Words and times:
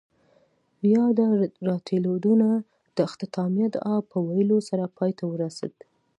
ياده 0.95 1.27
راټولېدنه 1.67 2.49
د 2.95 2.97
اختتامیه 3.07 3.67
دعاء 3.75 4.01
پۀ 4.09 4.17
ويلو 4.29 4.57
سره 4.69 4.85
پای 4.97 5.11
ته 5.17 5.23
ورسېده. 5.31 5.81